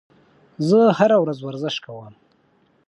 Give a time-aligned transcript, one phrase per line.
[0.67, 2.13] زه هره ورځ ورزش کوم.